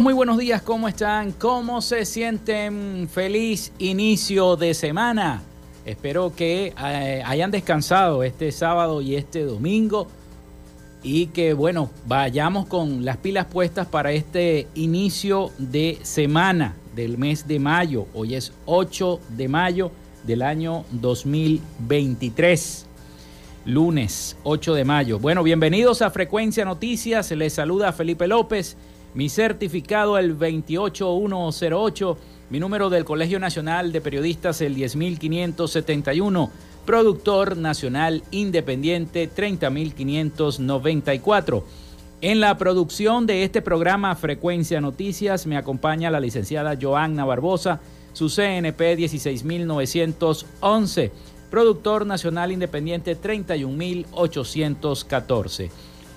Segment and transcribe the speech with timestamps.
[0.00, 1.32] Muy buenos días, ¿cómo están?
[1.32, 3.08] ¿Cómo se sienten?
[3.12, 5.42] Feliz inicio de semana.
[5.84, 10.06] Espero que eh, hayan descansado este sábado y este domingo
[11.02, 17.48] y que, bueno, vayamos con las pilas puestas para este inicio de semana del mes
[17.48, 18.06] de mayo.
[18.14, 19.90] Hoy es 8 de mayo
[20.22, 22.86] del año 2023
[23.64, 25.18] lunes 8 de mayo.
[25.18, 27.32] Bueno, bienvenidos a Frecuencia Noticias.
[27.32, 28.76] Les saluda Felipe López
[29.14, 32.18] mi certificado el 28108,
[32.50, 36.50] mi número del Colegio Nacional de Periodistas el 10571,
[36.84, 41.64] productor nacional independiente 30594.
[42.20, 47.78] En la producción de este programa Frecuencia Noticias me acompaña la licenciada Joanna Barbosa,
[48.12, 51.12] su CNP 16911,
[51.50, 55.70] productor nacional independiente 31814.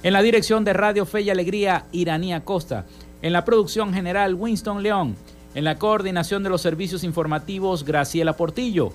[0.03, 2.85] En la dirección de Radio Fe y Alegría, Iranía Costa.
[3.22, 5.16] En la producción general, Winston León.
[5.53, 8.94] En la coordinación de los servicios informativos, Graciela Portillo.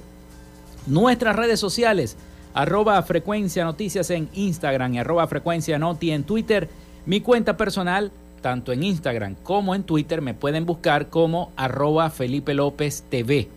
[0.89, 2.17] Nuestras redes sociales,
[2.55, 6.69] arroba frecuencia noticias en Instagram y arroba frecuencia noti en Twitter.
[7.05, 12.53] Mi cuenta personal, tanto en Instagram como en Twitter, me pueden buscar como arroba Felipe
[12.53, 13.49] López TV.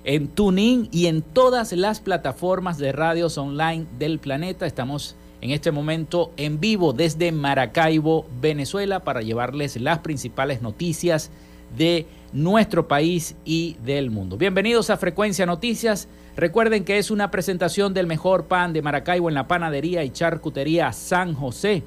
[0.04, 4.66] en TuneIn y en todas las plataformas de radios online del planeta.
[4.66, 11.30] Estamos en este momento en vivo desde Maracaibo, Venezuela, para llevarles las principales noticias
[11.76, 14.36] de nuestro país y del mundo.
[14.36, 16.08] Bienvenidos a Frecuencia Noticias.
[16.36, 20.92] Recuerden que es una presentación del mejor pan de Maracaibo en la panadería y charcutería
[20.92, 21.82] San José.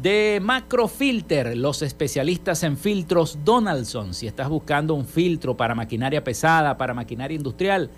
[0.00, 4.14] De Macrofilter, los especialistas en filtros Donaldson.
[4.14, 7.90] Si estás buscando un filtro para maquinaria pesada, para maquinaria industrial,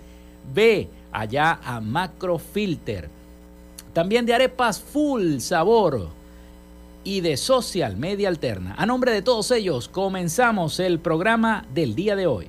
[0.52, 3.08] ve allá a Macrofilter.
[3.92, 6.08] También de arepas full sabor
[7.04, 8.74] y de Social Media Alterna.
[8.76, 12.48] A nombre de todos ellos, comenzamos el programa del día de hoy.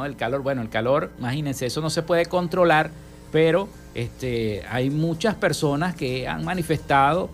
[0.04, 2.90] el calor, bueno, el calor, imagínense, eso no se puede controlar,
[3.32, 7.30] pero este, hay muchas personas que han manifestado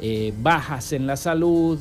[0.00, 1.78] eh, bajas en la salud,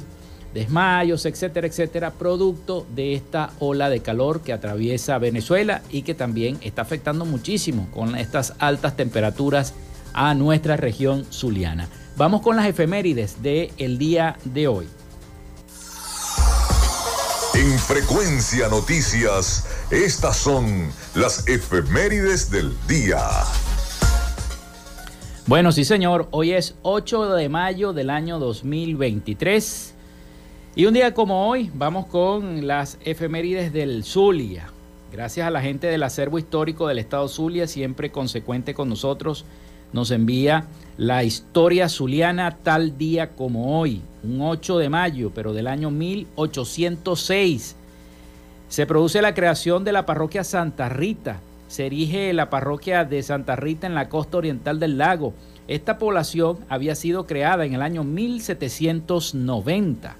[0.53, 6.57] desmayos, etcétera, etcétera, producto de esta ola de calor que atraviesa Venezuela y que también
[6.61, 9.73] está afectando muchísimo con estas altas temperaturas
[10.13, 11.89] a nuestra región zuliana.
[12.15, 14.87] Vamos con las efemérides del día de hoy.
[17.65, 23.17] En Frecuencia Noticias, estas son las efemérides del día.
[25.47, 29.95] Bueno, sí señor, hoy es 8 de mayo del año 2023
[30.75, 34.67] y un día como hoy vamos con las efemérides del Zulia.
[35.11, 39.43] Gracias a la gente del acervo histórico del estado Zulia, siempre consecuente con nosotros,
[39.91, 40.67] nos envía
[40.97, 47.75] la historia zuliana tal día como hoy, un 8 de mayo, pero del año 1806.
[48.67, 51.39] Se produce la creación de la parroquia Santa Rita.
[51.67, 55.33] Se erige la parroquia de Santa Rita en la costa oriental del lago.
[55.67, 60.15] Esta población había sido creada en el año 1790.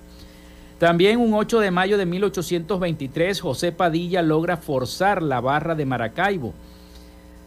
[0.80, 6.54] También un 8 de mayo de 1823, José Padilla logra forzar la barra de Maracaibo.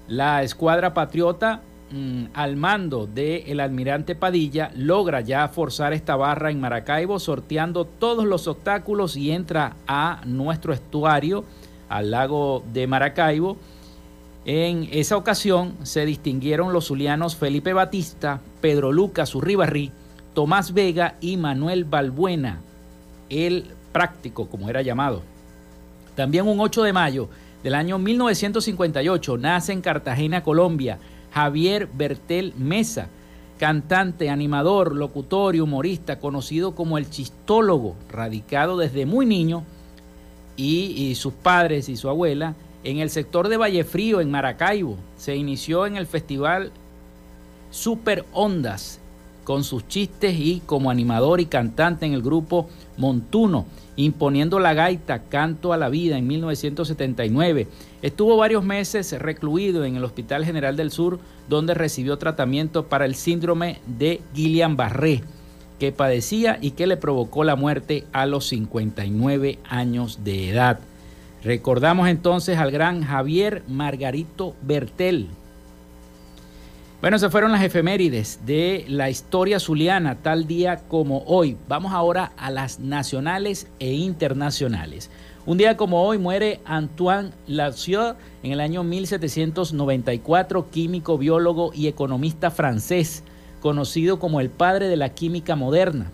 [0.08, 6.60] La escuadra patriota Mm, al mando del almirante Padilla, logra ya forzar esta barra en
[6.60, 11.44] Maracaibo, sorteando todos los obstáculos y entra a nuestro estuario,
[11.88, 13.56] al lago de Maracaibo.
[14.44, 19.90] En esa ocasión se distinguieron los zulianos Felipe Batista, Pedro Lucas Urribarri,
[20.34, 22.60] Tomás Vega y Manuel Balbuena.
[23.30, 25.22] El práctico, como era llamado.
[26.14, 27.28] También un 8 de mayo
[27.62, 30.98] del año 1958 nace en Cartagena, Colombia,
[31.32, 33.08] Javier Bertel Mesa,
[33.58, 39.64] cantante, animador, locutor y humorista, conocido como el chistólogo, radicado desde muy niño,
[40.58, 44.96] y, sus padres y su abuela en el sector de Vallefrío, en Maracaibo.
[45.16, 46.72] Se inició en el festival
[47.70, 49.00] Super Ondas
[49.44, 53.66] con sus chistes y como animador y cantante en el grupo Montuno,
[53.98, 57.66] imponiendo la gaita Canto a la Vida en 1979.
[58.00, 63.16] Estuvo varios meses recluido en el Hospital General del Sur, donde recibió tratamiento para el
[63.16, 65.24] síndrome de Guillain-Barré,
[65.80, 70.78] que padecía y que le provocó la muerte a los 59 años de edad.
[71.42, 75.26] Recordamos entonces al gran Javier Margarito Bertel.
[77.00, 81.56] Bueno, se fueron las efemérides de la historia zuliana, tal día como hoy.
[81.68, 85.08] Vamos ahora a las nacionales e internacionales.
[85.46, 92.50] Un día como hoy muere Antoine Lavoisier en el año 1794, químico, biólogo y economista
[92.50, 93.22] francés,
[93.60, 96.10] conocido como el padre de la química moderna.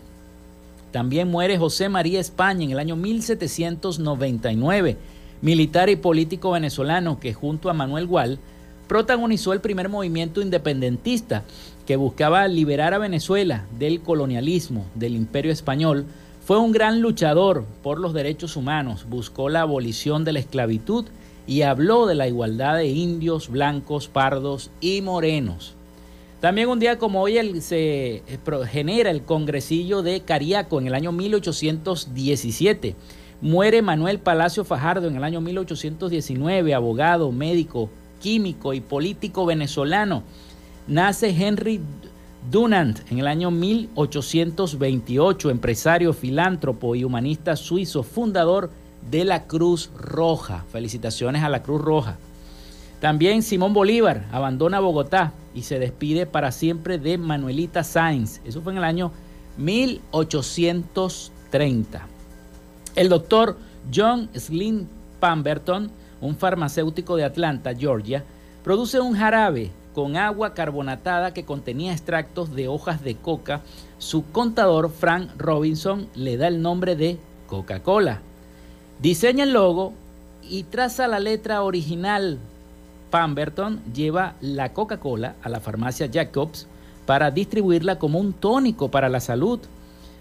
[0.93, 4.99] También muere José María España en el año 1799,
[5.41, 8.39] militar y político venezolano que junto a Manuel Gual
[8.87, 11.45] protagonizó el primer movimiento independentista
[11.87, 16.07] que buscaba liberar a Venezuela del colonialismo del imperio español.
[16.45, 21.07] Fue un gran luchador por los derechos humanos, buscó la abolición de la esclavitud
[21.47, 25.75] y habló de la igualdad de indios, blancos, pardos y morenos.
[26.41, 28.23] También un día como hoy se eh,
[28.71, 32.97] genera el congresillo de Cariaco en el año 1817.
[33.41, 37.91] Muere Manuel Palacio Fajardo en el año 1819, abogado, médico,
[38.25, 40.23] químico y político venezolano.
[40.87, 41.83] Nace Henry
[42.51, 48.71] Dunant en el año 1828, empresario, filántropo y humanista suizo, fundador
[49.11, 50.65] de la Cruz Roja.
[50.73, 52.17] Felicitaciones a la Cruz Roja.
[52.99, 58.41] También Simón Bolívar abandona Bogotá y se despide para siempre de Manuelita Sáenz.
[58.47, 59.13] Eso fue en el año
[59.59, 62.07] 1830.
[62.97, 63.59] El doctor
[63.95, 64.87] John Slim
[65.21, 65.91] Pemberton
[66.25, 68.25] un farmacéutico de Atlanta, Georgia,
[68.63, 73.61] produce un jarabe con agua carbonatada que contenía extractos de hojas de coca.
[73.99, 78.21] Su contador, Frank Robinson, le da el nombre de Coca-Cola.
[79.01, 79.93] Diseña el logo
[80.43, 82.39] y traza la letra original.
[83.11, 86.67] Pemberton lleva la Coca-Cola a la farmacia Jacobs
[87.07, 89.61] para distribuirla como un tónico para la salud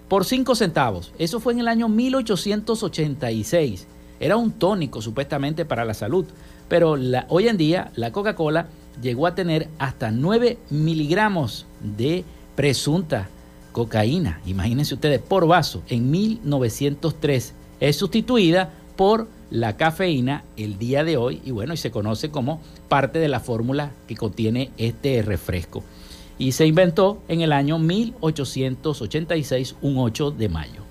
[0.07, 1.12] por 5 centavos.
[1.17, 3.88] Eso fue en el año 1886.
[4.24, 6.25] Era un tónico supuestamente para la salud,
[6.70, 6.96] pero
[7.27, 8.68] hoy en día la Coca-Cola
[9.01, 12.24] llegó a tener hasta 9 miligramos de
[12.56, 13.27] presunta
[13.74, 17.53] cocaína, imagínense ustedes, por vaso en 1903.
[17.82, 22.62] Es sustituida por la cafeína el día de hoy y bueno, y se conoce como
[22.88, 25.84] parte de la fórmula que contiene este refresco.
[26.38, 30.83] Y se inventó en el año 1886, un 8 de mayo.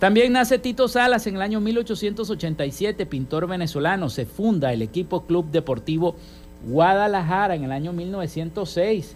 [0.00, 4.08] También nace Tito Salas en el año 1887, pintor venezolano.
[4.08, 6.16] Se funda el equipo Club Deportivo
[6.66, 9.14] Guadalajara en el año 1906.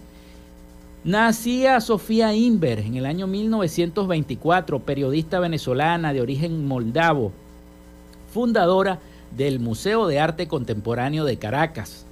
[1.03, 7.31] Nacía Sofía Inver en el año 1924, periodista venezolana de origen moldavo,
[8.31, 8.99] fundadora
[9.35, 12.05] del Museo de Arte Contemporáneo de Caracas.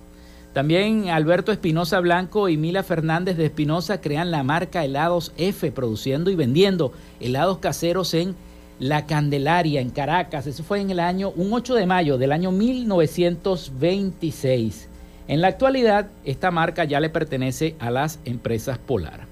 [0.54, 6.32] También Alberto Espinosa Blanco y Mila Fernández de Espinosa crean la marca Helados F, produciendo
[6.32, 8.36] y vendiendo helados caseros en
[8.80, 10.48] la Candelaria en Caracas.
[10.48, 14.90] Eso fue en el año, un 8 de mayo del año 1926.
[15.28, 19.32] En la actualidad, esta marca ya le pertenece a las empresas Polar.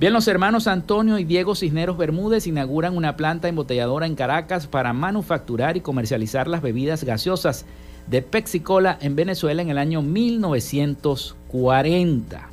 [0.00, 4.94] Bien, los hermanos Antonio y Diego Cisneros Bermúdez inauguran una planta embotelladora en Caracas para
[4.94, 7.66] manufacturar y comercializar las bebidas gaseosas
[8.06, 12.49] de Pepsi-Cola en Venezuela en el año 1940.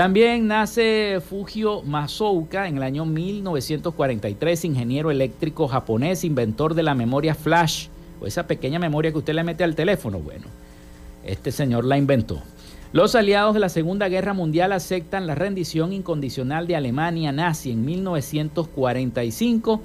[0.00, 7.34] También nace Fujio Masouka en el año 1943, ingeniero eléctrico japonés, inventor de la memoria
[7.34, 7.88] flash,
[8.18, 10.18] o esa pequeña memoria que usted le mete al teléfono.
[10.18, 10.46] Bueno,
[11.22, 12.40] este señor la inventó.
[12.94, 17.84] Los aliados de la Segunda Guerra Mundial aceptan la rendición incondicional de Alemania nazi en
[17.84, 19.82] 1945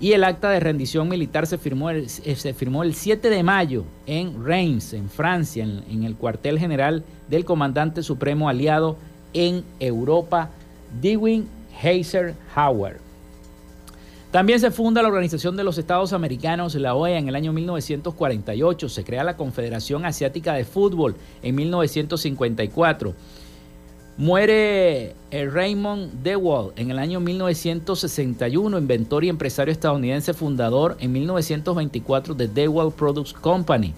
[0.00, 3.42] y el acta de rendición militar se firmó el, eh, se firmó el 7 de
[3.42, 9.64] mayo en Reims, en Francia, en, en el cuartel general del comandante supremo aliado en
[9.78, 10.50] Europa,
[11.00, 11.44] Dewey
[11.82, 12.98] Eisenhower.
[14.30, 18.88] También se funda la Organización de los Estados Americanos, la OEA, en el año 1948.
[18.88, 23.14] Se crea la Confederación Asiática de Fútbol en 1954.
[24.18, 32.34] Muere eh, Raymond DeWalt en el año 1961, inventor y empresario estadounidense fundador en 1924
[32.34, 33.94] de DeWalt Products Company.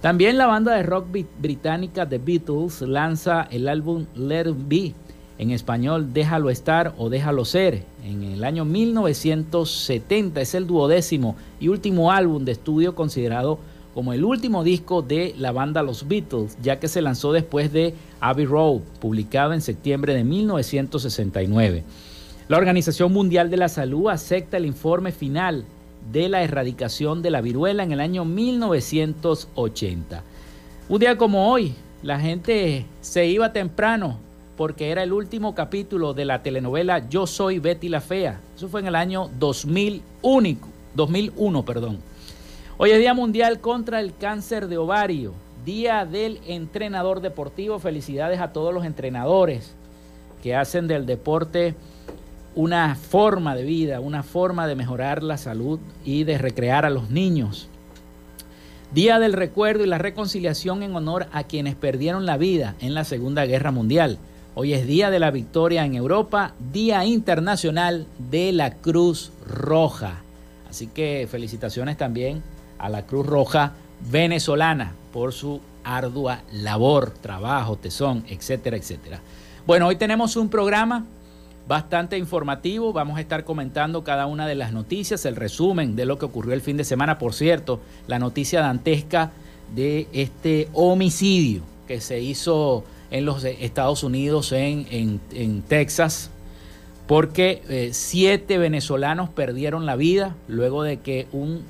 [0.00, 1.06] También la banda de rock
[1.38, 4.94] británica The Beatles lanza el álbum Let It Be,
[5.38, 10.40] en español Déjalo estar o Déjalo ser, en el año 1970.
[10.40, 13.58] Es el duodécimo y último álbum de estudio considerado
[13.94, 17.94] como el último disco de la banda Los Beatles, ya que se lanzó después de
[18.20, 21.82] Abbey Road, publicado en septiembre de 1969.
[22.48, 25.64] La Organización Mundial de la Salud acepta el informe final
[26.12, 30.22] de la erradicación de la viruela en el año 1980.
[30.88, 34.18] Un día como hoy, la gente se iba temprano
[34.56, 38.40] porque era el último capítulo de la telenovela Yo soy Betty la Fea.
[38.56, 40.58] Eso fue en el año 2001,
[40.94, 41.98] 2001 perdón.
[42.78, 45.32] Hoy es Día Mundial contra el Cáncer de Ovario,
[45.64, 47.78] Día del Entrenador Deportivo.
[47.78, 49.74] Felicidades a todos los entrenadores
[50.42, 51.74] que hacen del deporte
[52.56, 57.10] una forma de vida, una forma de mejorar la salud y de recrear a los
[57.10, 57.68] niños.
[58.92, 63.04] Día del Recuerdo y la Reconciliación en honor a quienes perdieron la vida en la
[63.04, 64.18] Segunda Guerra Mundial.
[64.54, 70.22] Hoy es Día de la Victoria en Europa, Día Internacional de la Cruz Roja.
[70.70, 72.42] Así que felicitaciones también
[72.78, 73.74] a la Cruz Roja
[74.10, 79.20] venezolana por su ardua labor, trabajo, tesón, etcétera, etcétera.
[79.66, 81.04] Bueno, hoy tenemos un programa
[81.68, 82.92] bastante informativo.
[82.92, 86.54] Vamos a estar comentando cada una de las noticias, el resumen de lo que ocurrió
[86.54, 87.18] el fin de semana.
[87.18, 89.32] Por cierto, la noticia dantesca
[89.74, 96.30] de este homicidio que se hizo en los Estados Unidos, en, en, Texas,
[97.06, 101.62] porque eh, siete venezolanos perdieron la vida luego de que un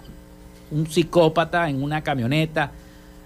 [0.71, 2.73] un psicópata en una camioneta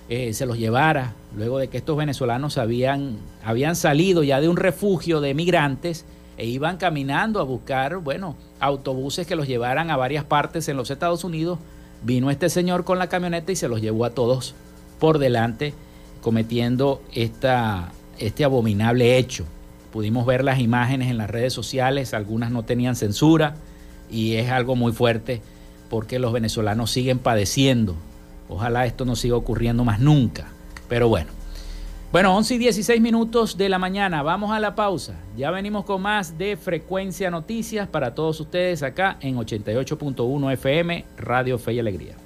[0.09, 4.57] eh, se los llevara, luego de que estos venezolanos habían, habían salido ya de un
[4.57, 6.05] refugio de migrantes
[6.41, 10.91] e iban caminando a buscar, bueno, autobuses que los llevaran a varias partes en los
[10.91, 11.59] Estados Unidos,
[12.03, 14.55] vino este señor con la camioneta y se los llevó a todos
[14.99, 15.75] por delante,
[16.23, 19.45] cometiendo esta, este abominable hecho.
[19.93, 23.57] Pudimos ver las imágenes en las redes sociales, algunas no tenían censura
[24.11, 25.43] y es algo muy fuerte
[25.91, 27.97] porque los venezolanos siguen padeciendo.
[28.49, 30.47] Ojalá esto no siga ocurriendo más nunca.
[30.89, 31.40] Pero bueno.
[32.13, 34.25] Bueno, 11 y 16 minutos de la mañana.
[34.25, 35.15] Vamos a la pausa.
[35.37, 41.57] Ya venimos con más de Frecuencia Noticias para todos ustedes acá en 88.1 FM, Radio
[41.57, 42.17] Fe y Alegría.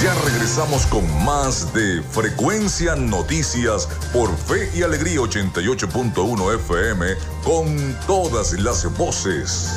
[0.00, 7.06] Ya regresamos con más de Frecuencia Noticias por Fe y Alegría 88.1 FM
[7.42, 9.76] con todas las voces.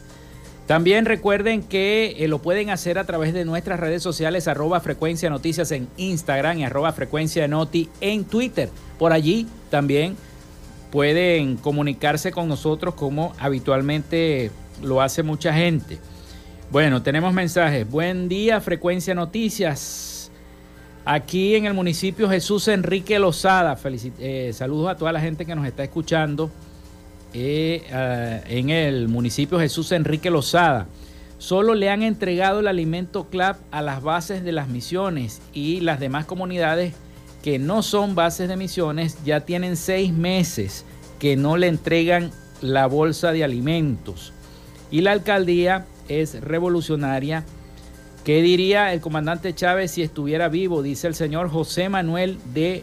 [0.69, 5.29] También recuerden que eh, lo pueden hacer a través de nuestras redes sociales, arroba frecuencia
[5.29, 8.71] noticias en Instagram y arroba frecuencia noti en Twitter.
[8.97, 10.17] Por allí también
[10.93, 14.53] pueden comunicarse con nosotros como habitualmente
[14.85, 15.99] lo hace mucha gente.
[16.71, 17.91] Bueno, tenemos mensajes.
[17.91, 20.31] Buen día, Frecuencia Noticias.
[21.05, 23.77] Aquí en el municipio Jesús Enrique Lozada.
[24.21, 26.49] Eh, saludos a toda la gente que nos está escuchando
[27.35, 30.87] eh, en el municipio Jesús Enrique Lozada.
[31.39, 35.99] Solo le han entregado el alimento CLAP a las bases de las misiones y las
[35.99, 36.95] demás comunidades
[37.43, 40.85] que no son bases de emisiones ya tienen seis meses
[41.19, 42.31] que no le entregan
[42.61, 44.33] la bolsa de alimentos.
[44.93, 47.45] Y la alcaldía es revolucionaria.
[48.25, 50.83] ¿Qué diría el comandante Chávez si estuviera vivo?
[50.83, 52.83] Dice el señor José Manuel de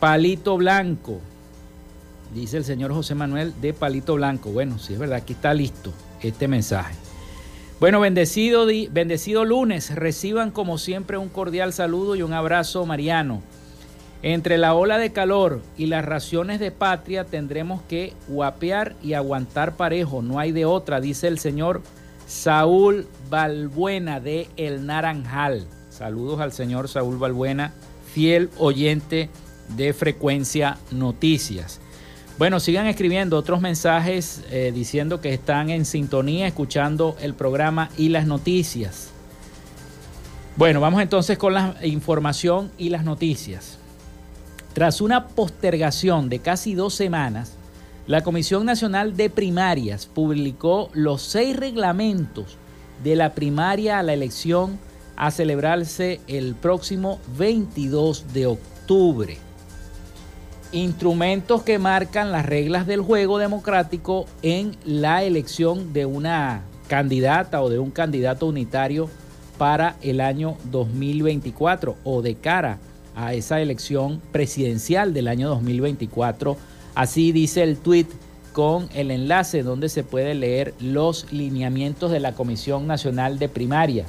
[0.00, 1.20] Palito Blanco.
[2.34, 4.50] Dice el señor José Manuel de Palito Blanco.
[4.50, 6.94] Bueno, sí es verdad, aquí está listo este mensaje.
[7.78, 9.94] Bueno, bendecido, bendecido lunes.
[9.94, 13.42] Reciban como siempre un cordial saludo y un abrazo mariano.
[14.22, 19.76] Entre la ola de calor y las raciones de patria tendremos que guapear y aguantar
[19.76, 20.22] parejo.
[20.22, 21.82] No hay de otra, dice el señor
[22.26, 25.66] Saúl Balbuena de El Naranjal.
[25.88, 27.72] Saludos al señor Saúl Balbuena,
[28.12, 29.30] fiel oyente
[29.76, 31.80] de Frecuencia Noticias.
[32.38, 38.10] Bueno, sigan escribiendo otros mensajes eh, diciendo que están en sintonía, escuchando el programa y
[38.10, 39.10] las noticias.
[40.56, 43.78] Bueno, vamos entonces con la información y las noticias.
[44.74, 47.55] Tras una postergación de casi dos semanas,
[48.06, 52.56] la Comisión Nacional de Primarias publicó los seis reglamentos
[53.02, 54.78] de la primaria a la elección
[55.16, 59.38] a celebrarse el próximo 22 de octubre
[60.72, 67.70] instrumentos que marcan las reglas del juego democrático en la elección de una candidata o
[67.70, 69.08] de un candidato unitario
[69.58, 72.78] para el año 2024 o de cara
[73.14, 76.56] a esa elección presidencial del año 2024.
[76.96, 78.08] Así dice el tuit
[78.54, 84.06] con el enlace donde se puede leer los lineamientos de la Comisión Nacional de Primaria.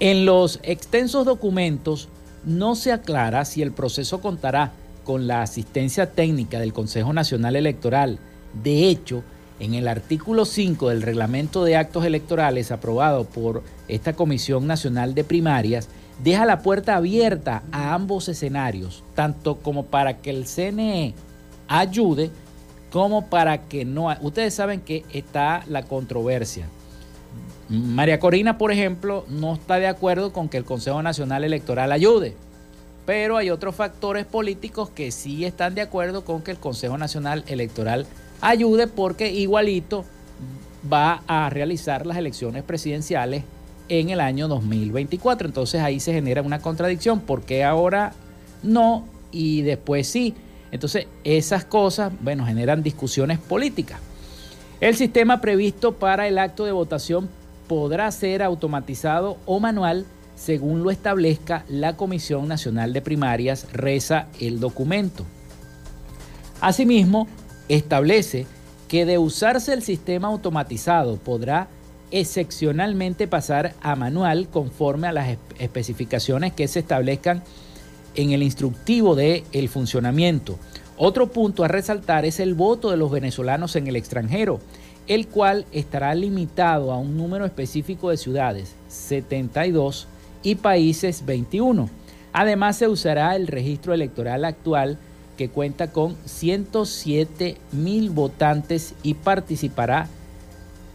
[0.00, 2.10] En los extensos documentos
[2.44, 4.72] no se aclara si el proceso contará
[5.02, 8.18] con la asistencia técnica del Consejo Nacional Electoral.
[8.62, 9.22] De hecho,
[9.60, 15.24] en el artículo 5 del reglamento de actos electorales aprobado por esta Comisión Nacional de
[15.24, 15.88] Primarias,
[16.22, 21.14] deja la puerta abierta a ambos escenarios, tanto como para que el CNE
[21.70, 22.30] ayude
[22.90, 24.08] como para que no...
[24.20, 26.66] Ustedes saben que está la controversia.
[27.68, 32.34] María Corina, por ejemplo, no está de acuerdo con que el Consejo Nacional Electoral ayude.
[33.06, 37.44] Pero hay otros factores políticos que sí están de acuerdo con que el Consejo Nacional
[37.46, 38.06] Electoral
[38.40, 40.04] ayude porque igualito
[40.92, 43.44] va a realizar las elecciones presidenciales
[43.88, 45.46] en el año 2024.
[45.46, 48.12] Entonces ahí se genera una contradicción, porque ahora
[48.64, 50.34] no y después sí.
[50.72, 54.00] Entonces esas cosas, bueno, generan discusiones políticas.
[54.80, 57.28] El sistema previsto para el acto de votación
[57.68, 60.06] podrá ser automatizado o manual
[60.40, 65.26] según lo establezca la Comisión Nacional de Primarias, reza el documento.
[66.62, 67.28] Asimismo,
[67.68, 68.46] establece
[68.88, 71.68] que de usarse el sistema automatizado podrá
[72.10, 77.42] excepcionalmente pasar a manual conforme a las especificaciones que se establezcan
[78.14, 80.58] en el instructivo de el funcionamiento.
[80.96, 84.60] Otro punto a resaltar es el voto de los venezolanos en el extranjero,
[85.06, 90.06] el cual estará limitado a un número específico de ciudades, 72
[90.42, 91.88] y países 21.
[92.32, 94.98] Además se usará el registro electoral actual
[95.36, 100.08] que cuenta con 107 mil votantes y participará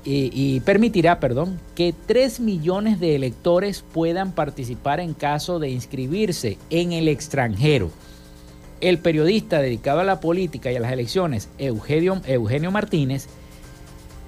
[0.07, 6.93] y, permitirá, perdón, que 3 millones de electores puedan participar en caso de inscribirse en
[6.93, 7.89] el extranjero.
[8.81, 13.27] El periodista dedicado a la política y a las elecciones, Eugenio, Eugenio Martínez,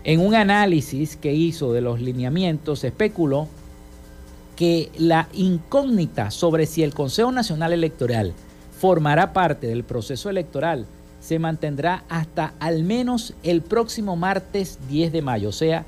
[0.03, 3.47] en un análisis que hizo de los lineamientos, especuló
[4.55, 8.33] que la incógnita sobre si el Consejo Nacional Electoral
[8.79, 10.87] formará parte del proceso electoral
[11.27, 15.83] se mantendrá hasta al menos el próximo martes 10 de mayo, o sea,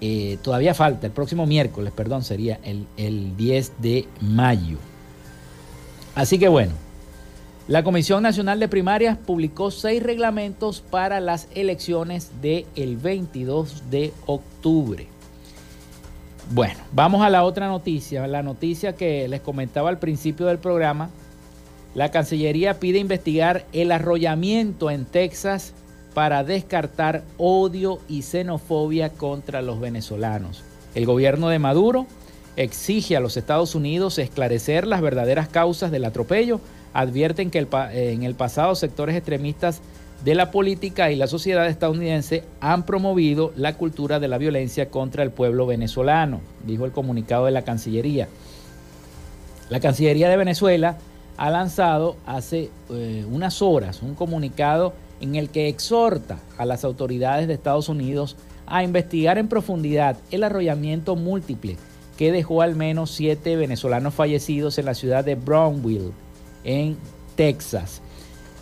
[0.00, 4.78] eh, todavía falta, el próximo miércoles, perdón, sería el, el 10 de mayo.
[6.14, 6.72] Así que bueno,
[7.68, 15.06] la Comisión Nacional de Primarias publicó seis reglamentos para las elecciones del 22 de octubre.
[16.50, 21.10] Bueno, vamos a la otra noticia, la noticia que les comentaba al principio del programa.
[21.94, 25.72] La Cancillería pide investigar el arrollamiento en Texas
[26.14, 30.62] para descartar odio y xenofobia contra los venezolanos.
[30.94, 32.06] El gobierno de Maduro
[32.56, 36.60] exige a los Estados Unidos esclarecer las verdaderas causas del atropello.
[36.92, 39.80] Advierten que en el pasado sectores extremistas
[40.24, 45.22] de la política y la sociedad estadounidense han promovido la cultura de la violencia contra
[45.22, 48.28] el pueblo venezolano, dijo el comunicado de la Cancillería.
[49.70, 50.98] La Cancillería de Venezuela
[51.36, 57.48] ha lanzado hace eh, unas horas un comunicado en el que exhorta a las autoridades
[57.48, 61.76] de Estados Unidos a investigar en profundidad el arrollamiento múltiple
[62.16, 66.12] que dejó al menos siete venezolanos fallecidos en la ciudad de Brownville,
[66.64, 66.98] en
[67.34, 68.02] Texas.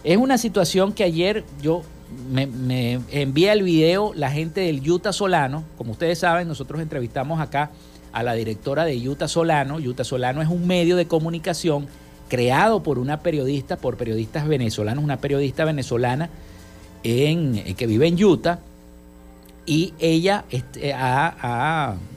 [0.05, 1.83] Es una situación que ayer yo
[2.31, 5.65] me, me envía el video la gente del Utah Solano.
[5.77, 7.71] Como ustedes saben, nosotros entrevistamos acá
[8.13, 9.77] a la directora de Utah Solano.
[9.77, 11.89] Utah Solano es un medio de comunicación
[12.29, 16.31] creado por una periodista, por periodistas venezolanos, una periodista venezolana
[17.03, 18.61] en, eh, que vive en Utah.
[19.67, 20.95] Y ella este,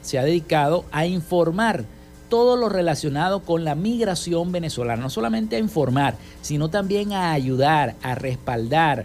[0.00, 1.84] se ha dedicado a informar
[2.30, 7.94] todo lo relacionado con la migración venezolana, no solamente a informar, sino también a ayudar,
[8.02, 9.04] a respaldar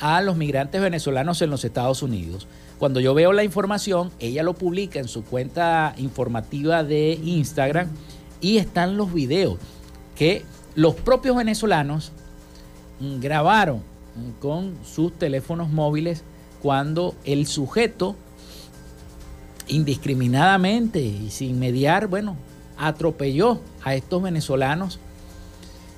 [0.00, 2.48] a los migrantes venezolanos en los Estados Unidos.
[2.80, 7.88] Cuando yo veo la información, ella lo publica en su cuenta informativa de Instagram
[8.40, 9.58] y están los videos
[10.16, 12.12] que los propios venezolanos
[13.20, 13.82] grabaron
[14.40, 16.22] con sus teléfonos móviles
[16.62, 18.16] cuando el sujeto
[19.68, 22.36] indiscriminadamente y sin mediar, bueno,
[22.78, 24.98] atropelló a estos venezolanos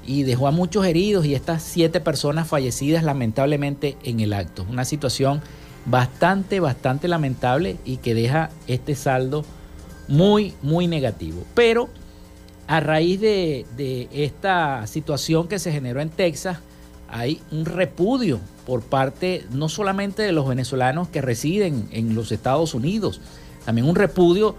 [0.07, 4.65] y dejó a muchos heridos y estas siete personas fallecidas lamentablemente en el acto.
[4.69, 5.43] Una situación
[5.85, 9.45] bastante, bastante lamentable y que deja este saldo
[10.09, 11.45] muy, muy negativo.
[11.55, 11.89] Pero
[12.69, 16.59] a raíz de, esta situación que se generó en Texas,
[17.09, 22.75] hay un repudio por parte no solamente de los venezolanos que residen en los Estados
[22.75, 23.23] Unidos,
[23.65, 24.55] también un repudio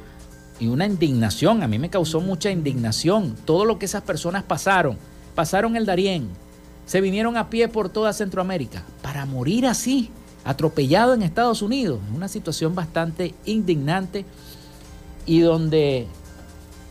[0.59, 1.61] y una indignación.
[1.61, 4.97] A mí me causó mucha indignación todo lo que esas personas pasaron.
[5.35, 6.29] Pasaron el Darién,
[6.87, 10.09] se vinieron a pie por toda Centroamérica para morir así,
[10.43, 11.99] atropellado en Estados Unidos.
[12.15, 14.25] Una situación bastante indignante
[15.27, 16.07] y donde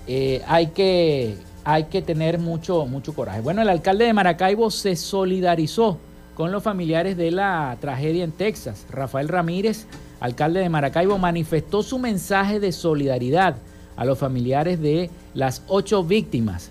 [0.09, 3.41] eh, hay, que, hay que tener mucho, mucho coraje.
[3.41, 5.99] Bueno, el alcalde de Maracaibo se solidarizó
[6.35, 8.87] con los familiares de la tragedia en Texas.
[8.91, 9.87] Rafael Ramírez
[10.21, 13.57] alcalde de Maracaibo, manifestó su mensaje de solidaridad
[13.97, 16.71] a los familiares de las ocho víctimas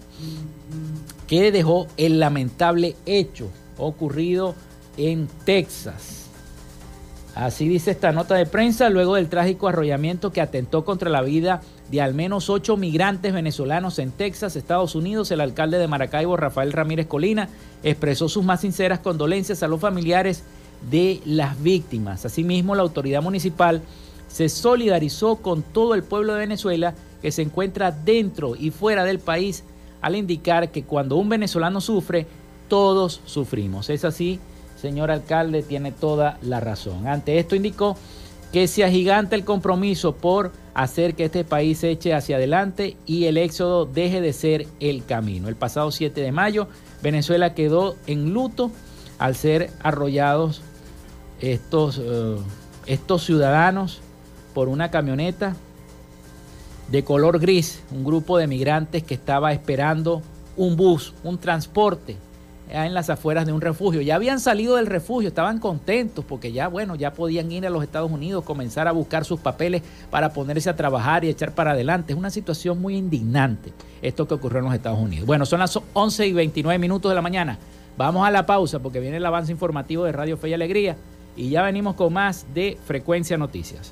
[1.28, 4.56] que dejó el lamentable hecho ocurrido
[4.96, 6.27] en Texas.
[7.38, 11.62] Así dice esta nota de prensa luego del trágico arrollamiento que atentó contra la vida
[11.92, 15.30] de al menos ocho migrantes venezolanos en Texas, Estados Unidos.
[15.30, 17.48] El alcalde de Maracaibo, Rafael Ramírez Colina,
[17.84, 20.42] expresó sus más sinceras condolencias a los familiares
[20.90, 22.26] de las víctimas.
[22.26, 23.84] Asimismo, la autoridad municipal
[24.28, 29.20] se solidarizó con todo el pueblo de Venezuela que se encuentra dentro y fuera del
[29.20, 29.64] país
[30.02, 32.26] al indicar que cuando un venezolano sufre,
[32.68, 33.92] todos sufrimos.
[33.92, 34.40] Es así,
[34.80, 37.08] señor alcalde, tiene toda la razón.
[37.08, 37.98] Ante esto indicó
[38.52, 43.26] que se agiganta el compromiso por hacer que este país se eche hacia adelante y
[43.26, 45.50] el éxodo deje de ser el camino.
[45.50, 46.68] El pasado 7 de mayo,
[47.02, 48.72] Venezuela quedó en luto
[49.20, 50.62] al ser arrollados
[51.42, 52.38] estos, eh,
[52.86, 54.02] estos ciudadanos
[54.54, 55.56] por una camioneta
[56.90, 60.22] de color gris, un grupo de migrantes que estaba esperando
[60.56, 62.18] un bus, un transporte
[62.70, 64.02] en las afueras de un refugio.
[64.02, 67.84] Ya habían salido del refugio, estaban contentos porque ya, bueno, ya podían ir a los
[67.84, 72.14] Estados Unidos, comenzar a buscar sus papeles para ponerse a trabajar y echar para adelante.
[72.14, 75.26] Es una situación muy indignante esto que ocurrió en los Estados Unidos.
[75.26, 77.58] Bueno, son las 11 y 29 minutos de la mañana.
[77.98, 80.98] Vamos a la pausa porque viene el avance informativo de Radio Fe y Alegría
[81.36, 83.92] y ya venimos con más de Frecuencia Noticias.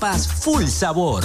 [0.01, 1.23] arepas full sabor.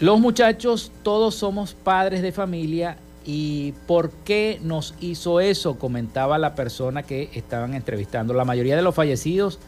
[0.00, 5.78] Los muchachos todos somos padres de familia y ¿por qué nos hizo eso?
[5.78, 8.34] Comentaba la persona que estaban entrevistando.
[8.34, 9.58] La mayoría de los fallecidos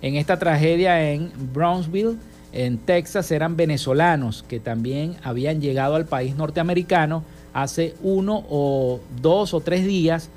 [0.00, 2.16] en esta tragedia en Brownsville
[2.52, 9.54] en Texas eran venezolanos que también habían llegado al país norteamericano hace uno o dos
[9.54, 10.30] o tres días,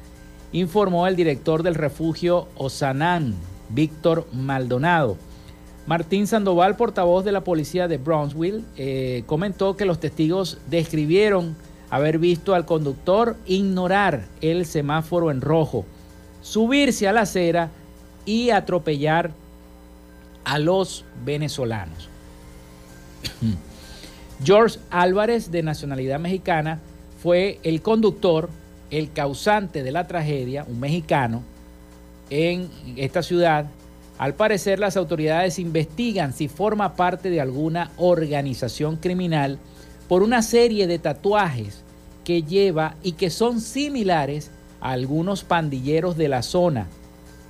[0.51, 3.35] informó el director del refugio Osanán,
[3.69, 5.17] Víctor Maldonado.
[5.87, 11.55] Martín Sandoval, portavoz de la policía de Brownsville, eh, comentó que los testigos describieron
[11.91, 15.85] haber visto al conductor ignorar el semáforo en rojo,
[16.41, 17.69] subirse a la acera
[18.25, 19.31] y atropellar
[20.43, 22.09] a los venezolanos.
[24.43, 26.79] George Álvarez, de nacionalidad mexicana,
[27.21, 28.49] fue el conductor,
[28.89, 31.43] el causante de la tragedia, un mexicano,
[32.29, 33.67] en esta ciudad.
[34.17, 39.59] Al parecer las autoridades investigan si forma parte de alguna organización criminal
[40.07, 41.83] por una serie de tatuajes
[42.23, 46.87] que lleva y que son similares a algunos pandilleros de la zona,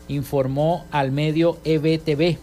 [0.07, 2.37] informó al medio EBTV.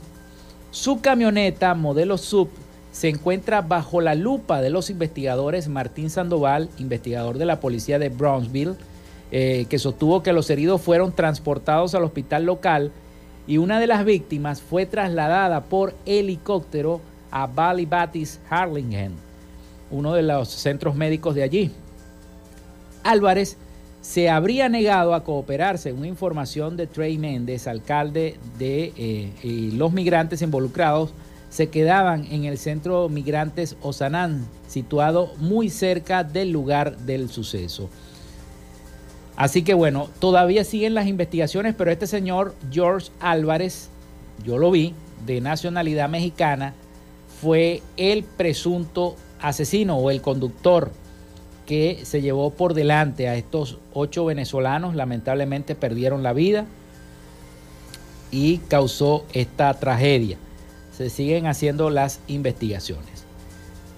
[0.71, 2.49] Su camioneta modelo sub
[2.93, 8.09] se encuentra bajo la lupa de los investigadores Martín Sandoval, investigador de la policía de
[8.09, 8.77] Brownsville,
[9.31, 12.93] eh, que sostuvo que los heridos fueron transportados al hospital local
[13.47, 17.01] y una de las víctimas fue trasladada por helicóptero
[17.31, 19.13] a Valley Batis Harlingen,
[19.91, 21.71] uno de los centros médicos de allí.
[23.03, 23.57] Álvarez
[24.01, 30.43] se habría negado a cooperar, según información de Trey Méndez, alcalde de eh, los migrantes
[30.43, 31.11] involucrados,
[31.51, 37.91] se quedaban en el centro Migrantes Osanán, situado muy cerca del lugar del suceso.
[39.37, 43.89] Así que bueno, todavía siguen las investigaciones, pero este señor George Álvarez,
[44.45, 44.95] yo lo vi,
[45.27, 46.75] de nacionalidad mexicana,
[47.41, 50.93] fue el presunto asesino o el conductor
[51.67, 56.67] que se llevó por delante a estos ocho venezolanos, lamentablemente perdieron la vida
[58.31, 60.39] y causó esta tragedia.
[60.97, 63.25] Se siguen haciendo las investigaciones.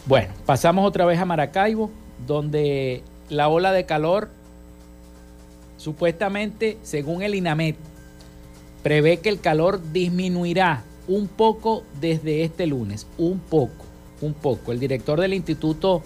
[0.07, 1.91] Bueno, pasamos otra vez a Maracaibo,
[2.27, 4.31] donde la ola de calor,
[5.77, 7.77] supuestamente, según el INAMET,
[8.83, 13.85] prevé que el calor disminuirá un poco desde este lunes, un poco,
[14.21, 14.73] un poco.
[14.73, 16.03] El director del Instituto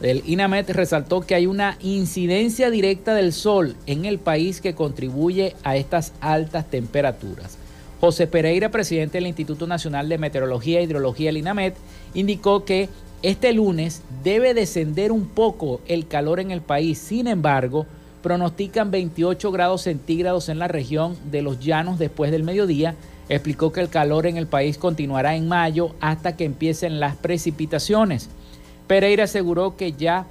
[0.00, 5.54] del INAMET resaltó que hay una incidencia directa del sol en el país que contribuye
[5.62, 7.58] a estas altas temperaturas.
[8.00, 11.74] José Pereira, presidente del Instituto Nacional de Meteorología e Hidrología, el INAMET,
[12.12, 12.88] indicó que
[13.22, 16.98] este lunes debe descender un poco el calor en el país.
[16.98, 17.86] Sin embargo,
[18.24, 22.94] pronostican 28 grados centígrados en la región de los llanos después del mediodía.
[23.28, 28.30] Explicó que el calor en el país continuará en mayo hasta que empiecen las precipitaciones.
[28.86, 30.26] Pereira aseguró que ya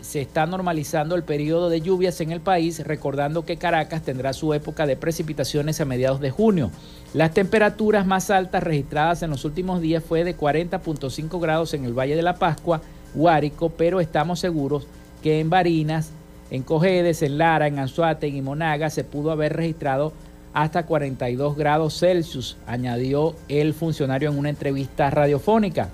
[0.00, 4.52] se está normalizando el periodo de lluvias en el país, recordando que Caracas tendrá su
[4.52, 6.72] época de precipitaciones a mediados de junio.
[7.14, 11.96] Las temperaturas más altas registradas en los últimos días fue de 40.5 grados en el
[11.96, 12.80] Valle de la Pascua,
[13.14, 14.88] Guárico, pero estamos seguros
[15.22, 16.10] que en Barinas,
[16.50, 20.12] en Cojedes, en Lara, en Anzuate y Monaga se pudo haber registrado
[20.52, 25.90] hasta 42 grados Celsius, añadió el funcionario en una entrevista radiofónica.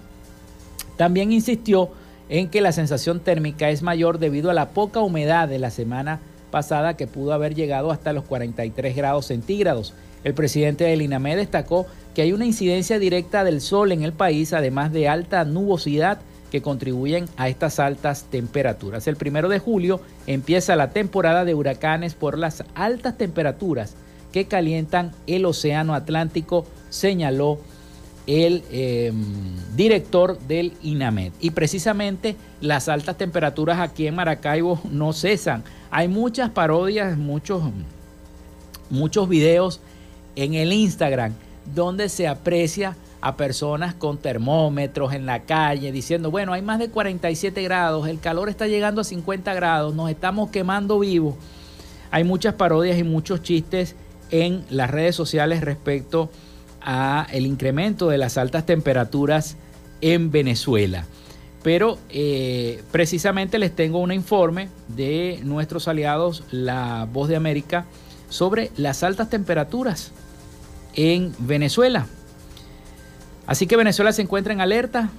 [0.96, 1.90] También insistió
[2.28, 6.20] en que la sensación térmica es mayor debido a la poca humedad de la semana
[6.50, 9.92] pasada que pudo haber llegado hasta los 43 grados centígrados.
[10.24, 14.52] El presidente del INAME destacó que hay una incidencia directa del sol en el país,
[14.54, 16.18] además de alta nubosidad
[16.50, 19.06] que contribuyen a estas altas temperaturas.
[19.06, 23.94] El primero de julio empieza la temporada de huracanes por las altas temperaturas
[24.32, 27.58] que calientan el océano Atlántico, señaló
[28.26, 29.24] el em,
[29.76, 31.32] director del INAMED.
[31.40, 35.64] Y precisamente las altas temperaturas aquí en Maracaibo no cesan.
[35.90, 37.62] Hay muchas parodias, muchos,
[38.90, 39.80] muchos videos
[40.34, 41.32] en el Instagram
[41.74, 42.96] donde se aprecia
[43.26, 48.20] a personas con termómetros en la calle diciendo, bueno, hay más de 47 grados, el
[48.20, 51.34] calor está llegando a 50 grados, nos estamos quemando vivos.
[52.12, 53.96] Hay muchas parodias y muchos chistes
[54.30, 56.30] en las redes sociales respecto
[56.80, 59.56] a el incremento de las altas temperaturas
[60.00, 61.04] en Venezuela.
[61.64, 67.86] Pero eh, precisamente les tengo un informe de nuestros aliados, la Voz de América,
[68.28, 70.12] sobre las altas temperaturas
[70.94, 72.06] en Venezuela.
[73.46, 75.10] Así que Venezuela se encuentra en alerta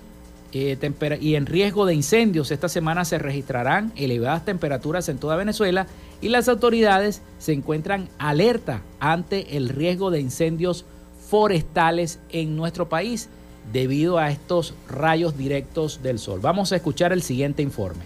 [0.53, 0.77] eh,
[1.21, 2.51] y en riesgo de incendios.
[2.51, 5.87] Esta semana se registrarán elevadas temperaturas en toda Venezuela
[6.21, 10.85] y las autoridades se encuentran alerta ante el riesgo de incendios
[11.29, 13.29] forestales en nuestro país
[13.71, 16.39] debido a estos rayos directos del sol.
[16.41, 18.03] Vamos a escuchar el siguiente informe.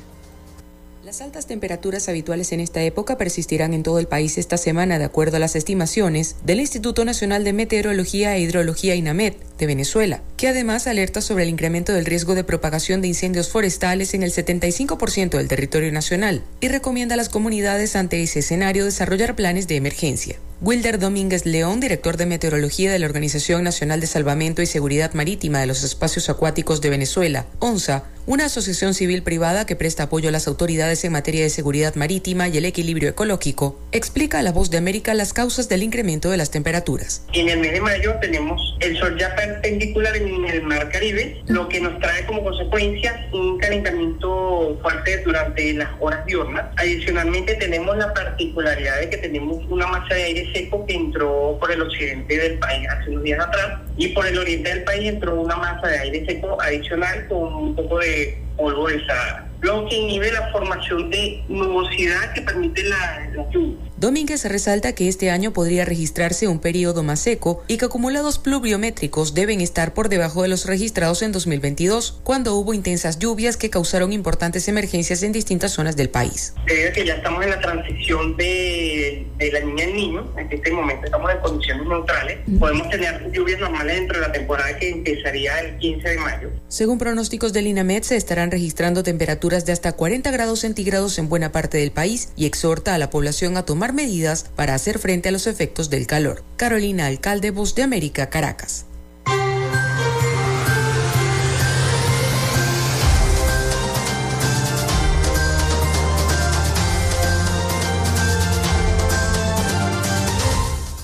[1.06, 5.06] Las altas temperaturas habituales en esta época persistirán en todo el país esta semana, de
[5.06, 10.48] acuerdo a las estimaciones del Instituto Nacional de Meteorología e Hidrología INAMED de Venezuela, que
[10.48, 15.38] además alerta sobre el incremento del riesgo de propagación de incendios forestales en el 75%
[15.38, 20.38] del territorio nacional y recomienda a las comunidades ante ese escenario desarrollar planes de emergencia.
[20.64, 25.60] Wilder Domínguez León, director de meteorología de la Organización Nacional de Salvamento y Seguridad Marítima
[25.60, 30.32] de los Espacios Acuáticos de Venezuela, ONSA, una asociación civil privada que presta apoyo a
[30.32, 34.70] las autoridades en materia de seguridad marítima y el equilibrio ecológico, explica a La Voz
[34.70, 37.24] de América las causas del incremento de las temperaturas.
[37.34, 41.68] En el mes de mayo tenemos el sol ya perpendicular en el mar Caribe, lo
[41.68, 46.66] que nos trae como consecuencia un calentamiento fuerte durante las horas diurnas.
[46.78, 51.72] Adicionalmente tenemos la particularidad de que tenemos una masa de aire seco que entró por
[51.72, 55.36] el occidente del país hace unos días atrás y por el oriente del país entró
[55.36, 59.96] una masa de aire seco adicional con un poco de polvo de Sahara lo que
[59.96, 63.78] inhibe la formación de nubosidad que permite la, la lluvia.
[63.98, 69.36] Domínguez resalta que este año podría registrarse un periodo más seco y que acumulados pluviométricos
[69.36, 74.12] deben estar por debajo de los registrados en 2022, cuando hubo intensas lluvias que causaron
[74.12, 76.56] importantes emergencias en distintas zonas del país.
[76.66, 80.72] Debido que ya estamos en la transición de, de la niña al niño, en este
[80.72, 85.60] momento estamos en condiciones neutrales, podemos tener lluvias normales dentro de la temporada que empezaría
[85.60, 86.50] el 15 de mayo.
[86.70, 91.52] Según pronósticos del INAMED, se estarán registrando temperaturas de hasta 40 grados centígrados en buena
[91.52, 95.32] parte del país y exhorta a la población a tomar medidas para hacer frente a
[95.32, 96.44] los efectos del calor.
[96.58, 98.86] Carolina Alcalde, Voz de América, Caracas.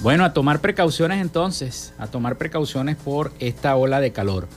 [0.07, 4.47] Bueno, a tomar precauciones entonces, a tomar precauciones por esta ola de calor.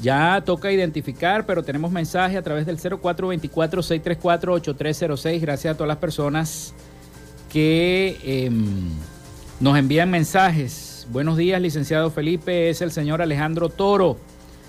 [0.00, 5.40] Ya toca identificar, pero tenemos mensaje a través del 0424-634-8306.
[5.40, 6.72] Gracias a todas las personas
[7.52, 8.90] que em,
[9.58, 11.08] nos envían mensajes.
[11.10, 12.70] Buenos días, licenciado Felipe.
[12.70, 14.18] Es el señor Alejandro Toro.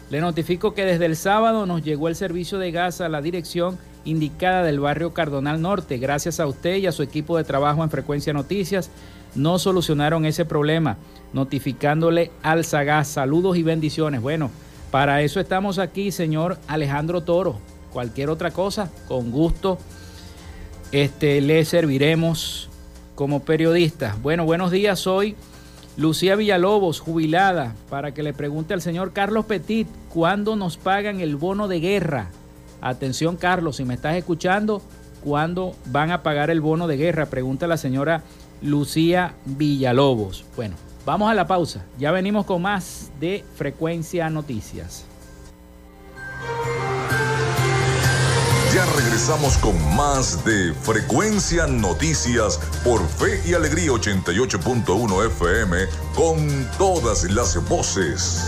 [0.10, 3.78] Le notifico que desde el sábado nos llegó el servicio de gas a la dirección
[4.06, 6.00] indicada del barrio Cardonal Norte.
[6.00, 8.90] Gracias a usted y a su equipo de trabajo en Frecuencia Noticias,
[9.36, 10.98] no solucionaron ese problema,
[11.34, 13.10] notificándole al Sagas.
[13.10, 14.22] Saludos y bendiciones.
[14.22, 14.50] Bueno,
[14.92, 17.60] para eso estamos aquí, señor Alejandro Toro.
[17.92, 19.78] Cualquier otra cosa, con gusto,
[20.92, 22.70] este, le serviremos
[23.16, 24.16] como periodista.
[24.22, 25.00] Bueno, buenos días.
[25.00, 25.36] Soy
[25.98, 31.36] Lucía Villalobos, jubilada, para que le pregunte al señor Carlos Petit cuándo nos pagan el
[31.36, 32.30] bono de guerra.
[32.82, 34.82] Atención, Carlos, si me estás escuchando,
[35.24, 37.26] ¿cuándo van a pagar el bono de guerra?
[37.26, 38.24] Pregunta la señora
[38.62, 40.46] Lucía Villalobos.
[40.56, 40.76] Bueno,
[41.06, 41.86] Vamos a la pausa.
[41.98, 45.06] Ya venimos con más de Frecuencia Noticias.
[48.74, 55.78] Ya regresamos con más de Frecuencia Noticias por Fe y Alegría 88.1 FM
[56.16, 58.48] con todas las voces.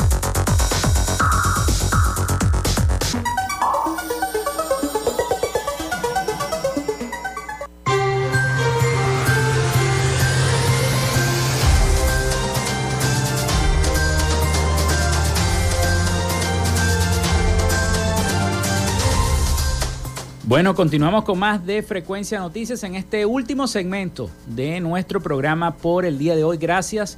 [20.51, 26.03] Bueno, continuamos con más de Frecuencia Noticias en este último segmento de nuestro programa por
[26.03, 26.57] el día de hoy.
[26.57, 27.17] Gracias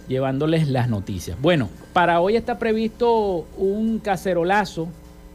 [0.08, 1.40] llevándoles las noticias.
[1.42, 4.88] Bueno, para hoy está previsto un cacerolazo.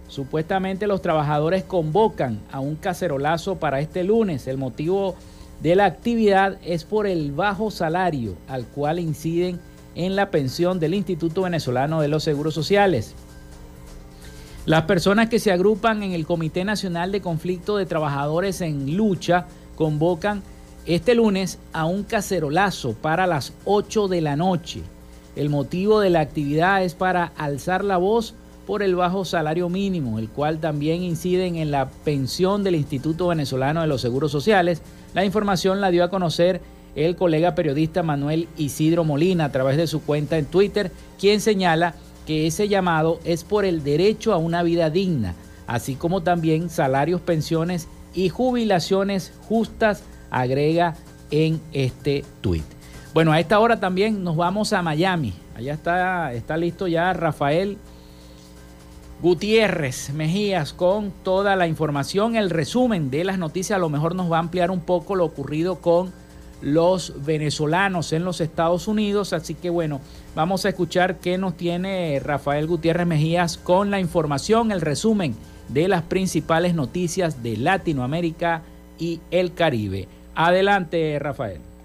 [0.09, 4.47] Supuestamente los trabajadores convocan a un cacerolazo para este lunes.
[4.47, 5.17] El motivo
[5.61, 9.59] de la actividad es por el bajo salario al cual inciden
[9.95, 13.15] en la pensión del Instituto Venezolano de los Seguros Sociales.
[14.67, 19.47] Las personas que se agrupan en el Comité Nacional de Conflicto de Trabajadores en Lucha
[19.77, 20.43] convocan
[20.87, 24.83] este lunes a un cacerolazo para las 8 de la noche.
[25.35, 28.35] El motivo de la actividad es para alzar la voz
[28.67, 33.81] por el bajo salario mínimo, el cual también incide en la pensión del Instituto Venezolano
[33.81, 34.81] de los Seguros Sociales.
[35.13, 36.61] La información la dio a conocer
[36.95, 41.95] el colega periodista Manuel Isidro Molina a través de su cuenta en Twitter, quien señala
[42.27, 45.35] que ese llamado es por el derecho a una vida digna,
[45.67, 50.95] así como también salarios, pensiones y jubilaciones justas agrega
[51.31, 52.65] en este tweet.
[53.15, 55.33] Bueno, a esta hora también nos vamos a Miami.
[55.55, 57.79] Allá está, está listo ya Rafael
[59.23, 63.77] Gutiérrez Mejías con toda la información, el resumen de las noticias.
[63.77, 66.13] A lo mejor nos va a ampliar un poco lo ocurrido con
[66.61, 69.33] los venezolanos en los Estados Unidos.
[69.33, 70.01] Así que bueno,
[70.35, 75.35] vamos a escuchar qué nos tiene Rafael Gutiérrez Mejías con la información, el resumen
[75.69, 78.63] de las principales noticias de Latinoamérica
[78.99, 80.09] y el Caribe.
[80.37, 81.76] Adelante, Rafael.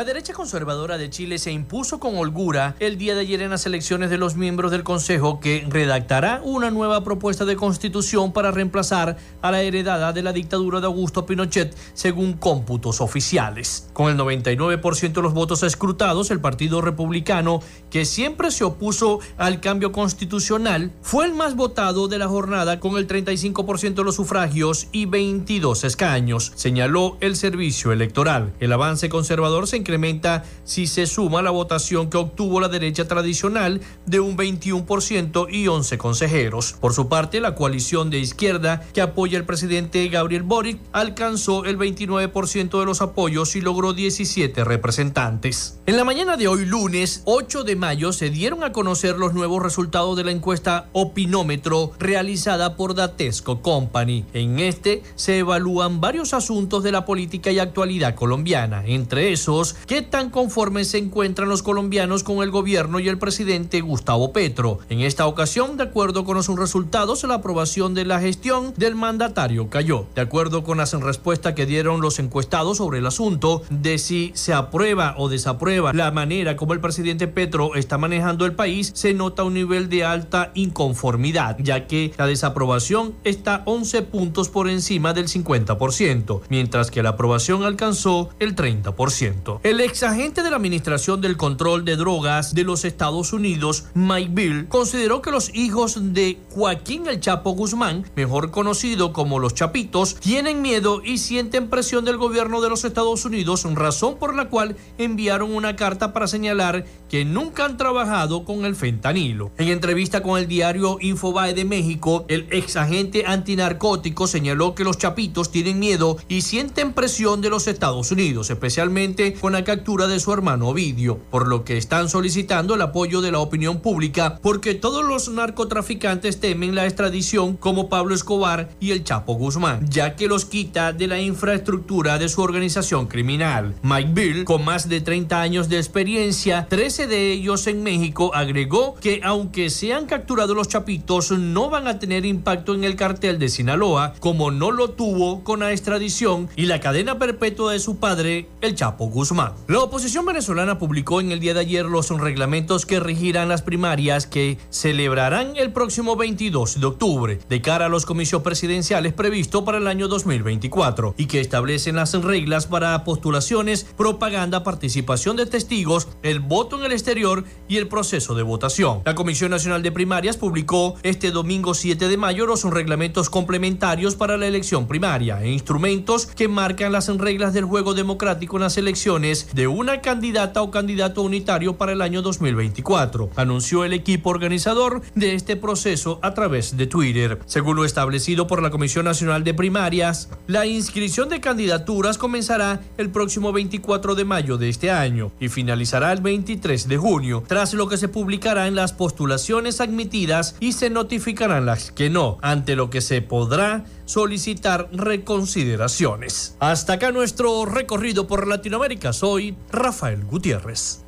[0.00, 3.66] La derecha conservadora de Chile se impuso con holgura el día de ayer en las
[3.66, 9.18] elecciones de los miembros del Consejo que redactará una nueva propuesta de constitución para reemplazar
[9.42, 13.90] a la heredada de la dictadura de Augusto Pinochet según cómputos oficiales.
[13.92, 19.60] Con el 99% de los votos escrutados, el Partido Republicano, que siempre se opuso al
[19.60, 24.88] cambio constitucional, fue el más votado de la jornada con el 35% de los sufragios
[24.92, 28.54] y 22 escaños, señaló el servicio electoral.
[28.60, 33.80] El avance conservador se incrementa si se suma la votación que obtuvo la derecha tradicional
[34.06, 36.76] de un 21% y 11 consejeros.
[36.80, 41.76] Por su parte, la coalición de izquierda que apoya al presidente Gabriel Boric alcanzó el
[41.76, 45.80] 29% de los apoyos y logró 17 representantes.
[45.86, 49.60] En la mañana de hoy lunes 8 de mayo se dieron a conocer los nuevos
[49.60, 54.24] resultados de la encuesta Opinómetro realizada por Datesco Company.
[54.34, 60.02] En este se evalúan varios asuntos de la política y actualidad colombiana, entre esos qué
[60.02, 64.78] tan conformes se encuentran los colombianos con el gobierno y el presidente Gustavo Petro.
[64.88, 69.68] En esta ocasión, de acuerdo con los resultados, la aprobación de la gestión del mandatario
[69.70, 70.06] cayó.
[70.14, 74.52] De acuerdo con las respuestas que dieron los encuestados sobre el asunto de si se
[74.52, 79.44] aprueba o desaprueba la manera como el presidente Petro está manejando el país, se nota
[79.44, 85.28] un nivel de alta inconformidad, ya que la desaprobación está 11 puntos por encima del
[85.28, 89.59] 50%, mientras que la aprobación alcanzó el 30%.
[89.62, 94.30] El ex agente de la Administración del Control de Drogas de los Estados Unidos, Mike
[94.32, 100.14] Bill, consideró que los hijos de Joaquín El Chapo Guzmán, mejor conocido como los Chapitos,
[100.14, 104.76] tienen miedo y sienten presión del gobierno de los Estados Unidos, razón por la cual
[104.96, 109.50] enviaron una carta para señalar que nunca han trabajado con el fentanilo.
[109.58, 114.96] En entrevista con el diario Infobae de México, el ex agente antinarcótico señaló que los
[114.96, 120.32] Chapitos tienen miedo y sienten presión de los Estados Unidos, especialmente la captura de su
[120.32, 125.04] hermano Ovidio, por lo que están solicitando el apoyo de la opinión pública porque todos
[125.04, 130.44] los narcotraficantes temen la extradición como Pablo Escobar y el Chapo Guzmán, ya que los
[130.44, 133.74] quita de la infraestructura de su organización criminal.
[133.82, 138.94] Mike Bill, con más de 30 años de experiencia, 13 de ellos en México, agregó
[138.96, 143.48] que aunque sean capturados los chapitos, no van a tener impacto en el cartel de
[143.48, 148.48] Sinaloa, como no lo tuvo con la extradición y la cadena perpetua de su padre,
[148.60, 149.39] el Chapo Guzmán.
[149.68, 154.26] La oposición venezolana publicó en el día de ayer los reglamentos que regirán las primarias
[154.26, 159.78] que celebrarán el próximo 22 de octubre de cara a los comicios presidenciales previstos para
[159.78, 166.40] el año 2024 y que establecen las reglas para postulaciones, propaganda, participación de testigos, el
[166.40, 169.00] voto en el exterior y el proceso de votación.
[169.06, 174.36] La Comisión Nacional de Primarias publicó este domingo 7 de mayo los reglamentos complementarios para
[174.36, 179.29] la elección primaria e instrumentos que marcan las reglas del juego democrático en las elecciones
[179.30, 185.34] de una candidata o candidato unitario para el año 2024, anunció el equipo organizador de
[185.34, 187.38] este proceso a través de Twitter.
[187.46, 193.10] Según lo establecido por la Comisión Nacional de Primarias, la inscripción de candidaturas comenzará el
[193.10, 197.86] próximo 24 de mayo de este año y finalizará el 23 de junio, tras lo
[197.86, 202.90] que se publicará en las postulaciones admitidas y se notificarán las que no, ante lo
[202.90, 206.56] que se podrá solicitar reconsideraciones.
[206.58, 209.12] Hasta acá nuestro recorrido por Latinoamérica.
[209.12, 211.04] Soy Rafael Gutiérrez.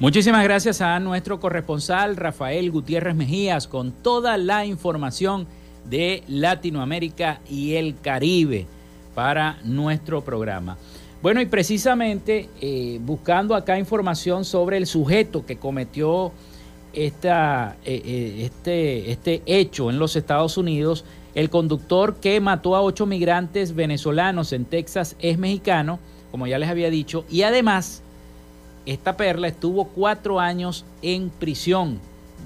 [0.00, 5.48] Muchísimas gracias a nuestro corresponsal Rafael Gutiérrez Mejías con toda la información
[5.90, 8.68] de Latinoamérica y el Caribe
[9.16, 10.78] para nuestro programa.
[11.20, 16.30] Bueno, y precisamente eh, buscando acá información sobre el sujeto que cometió
[16.92, 22.82] esta, eh, eh, este, este hecho en los Estados Unidos, el conductor que mató a
[22.82, 25.98] ocho migrantes venezolanos en Texas es mexicano,
[26.30, 28.04] como ya les había dicho, y además
[28.88, 31.98] esta perla estuvo cuatro años en prisión.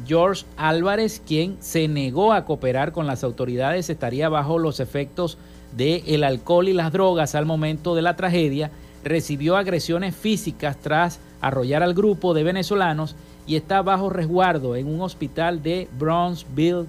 [0.06, 5.38] George Álvarez, quien se negó a cooperar con las autoridades, estaría bajo los efectos
[5.76, 8.72] del el alcohol y las drogas al momento de la tragedia,
[9.04, 13.14] recibió agresiones físicas tras arrollar al grupo de venezolanos
[13.46, 16.86] y está bajo resguardo en un hospital de Brownsville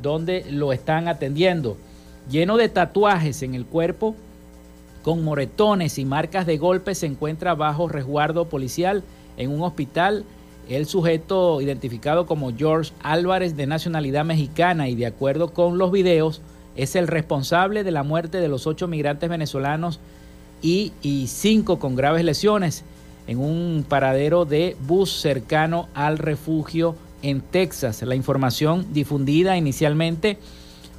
[0.00, 1.76] donde lo están atendiendo.
[2.30, 4.14] Lleno de tatuajes en el cuerpo,
[5.02, 9.02] con moretones y marcas de golpes se encuentra bajo resguardo policial
[9.36, 10.24] en un hospital.
[10.68, 16.42] El sujeto identificado como George Álvarez de nacionalidad mexicana y de acuerdo con los videos
[16.76, 19.98] es el responsable de la muerte de los ocho migrantes venezolanos
[20.60, 22.84] y, y cinco con graves lesiones
[23.26, 28.02] en un paradero de bus cercano al refugio en Texas.
[28.02, 30.38] La información difundida inicialmente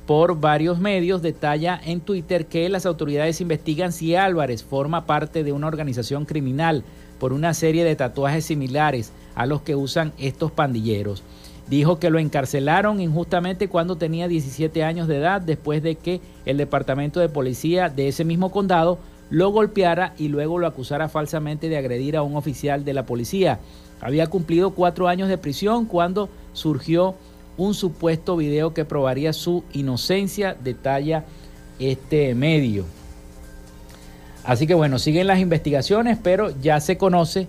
[0.10, 5.51] por varios medios detalla en Twitter que las autoridades investigan si Álvarez forma parte de
[5.51, 6.84] una organización criminal
[7.20, 11.22] por una serie de tatuajes similares a los que usan estos pandilleros.
[11.68, 16.57] Dijo que lo encarcelaron injustamente cuando tenía 17 años de edad después de que el
[16.57, 18.97] departamento de policía de ese mismo condado
[19.30, 23.60] lo golpeara y luego lo acusara falsamente de agredir a un oficial de la policía.
[24.01, 27.14] Había cumplido cuatro años de prisión cuando surgió
[27.60, 31.26] un supuesto video que probaría su inocencia, detalla
[31.78, 32.86] este medio.
[34.43, 37.47] Así que bueno, siguen las investigaciones, pero ya se conoce,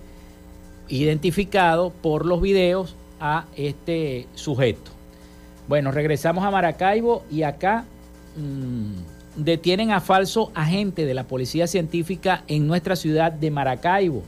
[0.89, 4.91] identificado por los videos, a este sujeto.
[5.67, 7.85] Bueno, regresamos a Maracaibo y acá
[8.35, 8.93] mmm,
[9.35, 14.23] detienen a falso agente de la Policía Científica en nuestra ciudad de Maracaibo.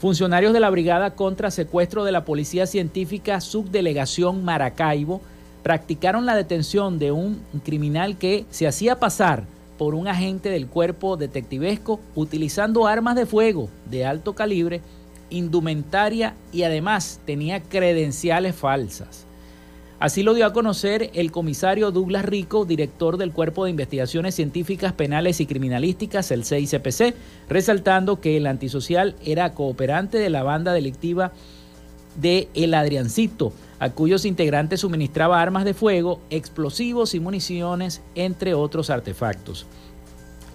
[0.00, 5.20] Funcionarios de la Brigada contra Secuestro de la Policía Científica Subdelegación Maracaibo
[5.62, 9.44] practicaron la detención de un criminal que se hacía pasar
[9.76, 14.80] por un agente del cuerpo detectivesco utilizando armas de fuego de alto calibre,
[15.28, 19.26] indumentaria y además tenía credenciales falsas.
[20.00, 24.94] Así lo dio a conocer el comisario Douglas Rico, director del Cuerpo de Investigaciones Científicas
[24.94, 27.14] Penales y Criminalísticas, el CICPC,
[27.50, 31.32] resaltando que el antisocial era cooperante de la banda delictiva
[32.16, 38.88] de El Adriancito, a cuyos integrantes suministraba armas de fuego, explosivos y municiones, entre otros
[38.88, 39.66] artefactos.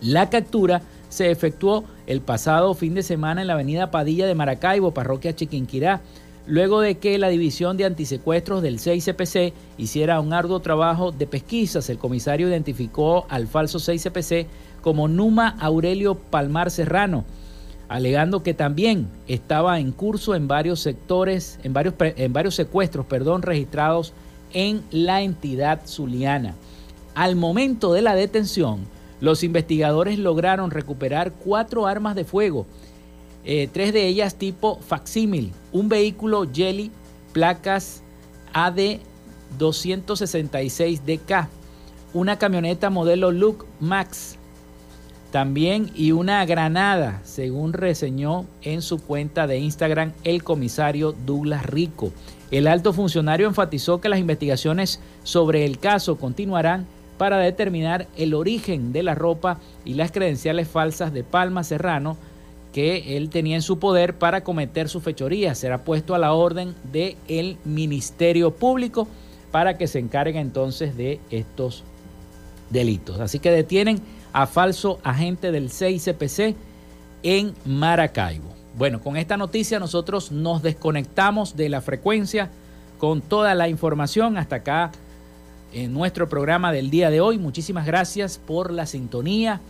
[0.01, 4.91] La captura se efectuó el pasado fin de semana en la avenida Padilla de Maracaibo,
[4.91, 6.01] parroquia Chiquinquirá,
[6.47, 11.89] luego de que la División de Antisecuestros del 6CPC hiciera un arduo trabajo de pesquisas.
[11.89, 14.47] El comisario identificó al falso 6CPC
[14.81, 17.25] como Numa Aurelio Palmar Serrano,
[17.87, 23.41] alegando que también estaba en curso en varios sectores, en varios, en varios secuestros, perdón,
[23.41, 24.13] registrados
[24.53, 26.55] en la entidad zuliana.
[27.15, 28.85] Al momento de la detención,
[29.21, 32.65] los investigadores lograron recuperar cuatro armas de fuego,
[33.45, 36.91] eh, tres de ellas tipo facsímil, un vehículo Jelly,
[37.31, 38.01] placas
[38.53, 38.99] AD
[39.59, 41.47] 266DK,
[42.13, 44.37] una camioneta modelo Look Max,
[45.31, 52.11] también y una granada, según reseñó en su cuenta de Instagram el comisario Douglas Rico.
[52.51, 56.87] El alto funcionario enfatizó que las investigaciones sobre el caso continuarán
[57.17, 62.17] para determinar el origen de la ropa y las credenciales falsas de Palma Serrano,
[62.75, 65.55] que él tenía en su poder para cometer su fechoría.
[65.55, 69.07] Será puesto a la orden del el Ministerio Público
[69.49, 71.85] para que se encargue entonces de estos
[72.69, 73.21] delitos.
[73.21, 74.01] Así que detienen
[74.33, 76.53] a falso agente del CICPC
[77.23, 78.53] en Maracaibo.
[78.77, 82.49] Bueno, con esta noticia nosotros nos desconectamos de la frecuencia
[82.97, 84.91] con toda la información hasta acá
[85.71, 87.37] en nuestro programa del día de hoy.
[87.37, 89.61] Muchísimas gracias por la sintonía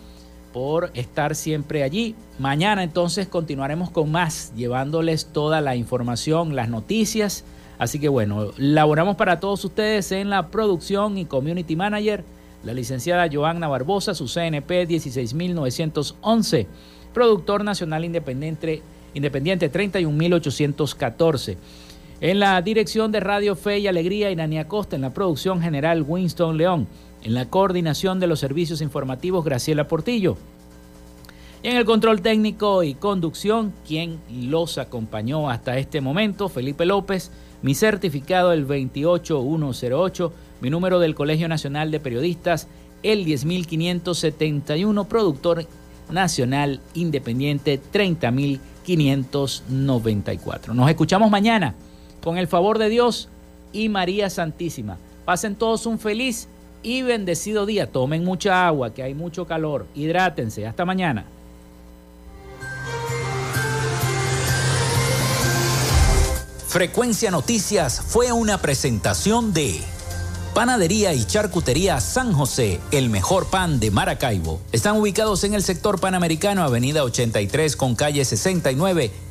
[0.56, 2.16] por estar siempre allí.
[2.40, 7.44] Mañana entonces continuaremos con más, llevándoles toda la información, las noticias.
[7.78, 12.24] Así que bueno, laboramos para todos ustedes en la producción y community manager,
[12.64, 16.68] la licenciada Joanna Barbosa, su CNP 16911,
[17.14, 18.82] productor nacional independiente,
[19.14, 21.58] independiente 31814.
[22.22, 26.56] En la dirección de Radio Fe y Alegría, Inania Costa, en la producción general Winston
[26.56, 26.88] León.
[27.26, 30.38] En la coordinación de los servicios informativos, Graciela Portillo.
[31.64, 37.32] Y en el control técnico y conducción, quien los acompañó hasta este momento, Felipe López,
[37.64, 42.68] mi certificado el 28108, mi número del Colegio Nacional de Periodistas
[43.02, 45.66] el 10571, productor
[46.12, 50.76] nacional independiente 30594.
[50.76, 51.74] Nos escuchamos mañana
[52.24, 53.30] con el favor de Dios
[53.74, 55.00] y María Santísima.
[55.26, 56.48] Pasen todos un feliz
[56.86, 57.92] y bendecido día.
[57.92, 59.88] Tomen mucha agua, que hay mucho calor.
[59.96, 60.68] Hidrátense.
[60.68, 61.26] Hasta mañana.
[66.68, 69.82] Frecuencia Noticias fue una presentación de
[70.54, 74.62] Panadería y Charcutería San José, el mejor pan de Maracaibo.
[74.72, 79.12] Están ubicados en el sector panamericano, Avenida 83 con calle 69